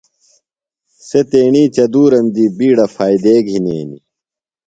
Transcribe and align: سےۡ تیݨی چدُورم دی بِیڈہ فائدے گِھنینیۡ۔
سےۡ 1.07 1.25
تیݨی 1.29 1.63
چدُورم 1.75 2.25
دی 2.35 2.45
بِیڈہ 2.57 2.85
فائدے 2.95 3.35
گِھنینیۡ۔ 3.47 4.01